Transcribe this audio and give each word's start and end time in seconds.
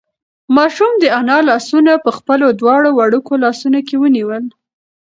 ماشوم 0.55 0.93
د 0.99 1.03
انا 1.19 1.37
لاسونه 1.49 1.91
په 2.05 2.11
خپلو 2.17 2.47
دواړو 2.59 2.89
وړوکو 2.99 3.33
لاسونو 3.43 3.79
کې 3.87 3.95
ونیول. 4.01 4.43